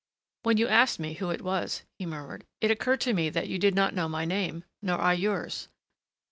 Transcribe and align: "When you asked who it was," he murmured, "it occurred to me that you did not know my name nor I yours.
"When 0.41 0.57
you 0.57 0.67
asked 0.67 0.97
who 0.97 1.29
it 1.29 1.43
was," 1.43 1.83
he 1.99 2.07
murmured, 2.07 2.47
"it 2.59 2.71
occurred 2.71 3.01
to 3.01 3.13
me 3.13 3.29
that 3.29 3.47
you 3.47 3.59
did 3.59 3.75
not 3.75 3.93
know 3.93 4.09
my 4.09 4.25
name 4.25 4.63
nor 4.81 4.99
I 4.99 5.13
yours. 5.13 5.67